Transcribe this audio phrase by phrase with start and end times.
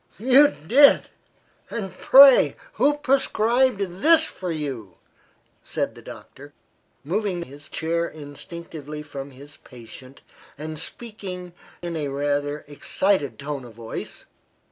[0.17, 1.09] "You did!
[1.69, 4.95] and, pray, who prescribed this for you?"
[5.61, 6.53] said the doctor,
[7.03, 10.21] moving his chair instinctively from his patient
[10.57, 11.53] and speaking
[11.83, 14.25] in a rather excited tone of voice.